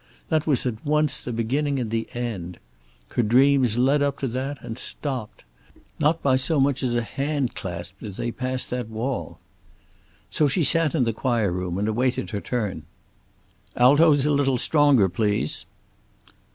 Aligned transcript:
That 0.29 0.47
was 0.47 0.65
at 0.65 0.83
once 0.83 1.19
the 1.19 1.31
beginning 1.31 1.79
and 1.79 1.91
the 1.91 2.09
end. 2.15 2.57
Her 3.09 3.21
dreams 3.21 3.77
led 3.77 4.01
up 4.01 4.17
to 4.21 4.27
that 4.29 4.57
and 4.63 4.75
stopped. 4.79 5.43
Not 5.99 6.23
by 6.23 6.37
so 6.37 6.59
much 6.59 6.81
as 6.81 6.95
a 6.95 7.03
hand 7.03 7.53
clasp 7.53 7.99
did 7.99 8.15
they 8.15 8.31
pass 8.31 8.65
that 8.65 8.89
wall. 8.89 9.37
So 10.31 10.47
she 10.47 10.63
sat 10.63 10.95
in 10.95 11.03
the 11.03 11.13
choir 11.13 11.51
room 11.51 11.77
and 11.77 11.87
awaited 11.87 12.31
her 12.31 12.41
turn. 12.41 12.81
"Altos 13.77 14.25
a 14.25 14.31
little 14.31 14.57
stronger, 14.57 15.07
please." 15.07 15.65